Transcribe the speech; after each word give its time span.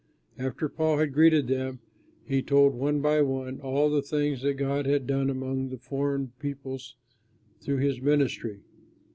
After 0.39 0.67
Paul 0.67 0.97
had 0.97 1.13
greeted 1.13 1.45
them, 1.47 1.77
he 2.25 2.41
told, 2.41 2.73
one 2.73 3.01
by 3.01 3.21
one, 3.21 3.59
all 3.61 3.87
the 3.91 4.01
things 4.01 4.41
that 4.41 4.55
God 4.55 4.87
had 4.87 5.05
done 5.05 5.29
among 5.29 5.69
the 5.69 5.77
foreign 5.77 6.31
peoples 6.39 6.95
through 7.61 7.77
his 7.77 8.01
ministry. 8.01 8.61